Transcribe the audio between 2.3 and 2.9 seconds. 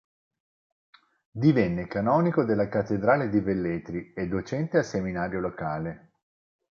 della